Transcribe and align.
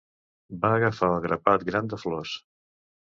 Va 0.63 0.69
agafar 0.77 1.09
el 1.17 1.21
grapat 1.25 1.65
gran 1.67 1.91
de 1.91 1.99
flors. 2.05 2.33